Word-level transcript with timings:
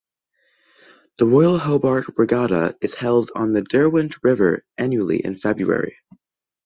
The 1.19 1.25
Royal 1.27 1.59
Hobart 1.59 2.07
Regatta 2.17 2.75
is 2.81 2.95
held 2.95 3.31
on 3.35 3.53
the 3.53 3.61
Derwent 3.61 4.15
River 4.23 4.63
annually 4.75 5.23
in 5.23 5.35
February. 5.35 5.95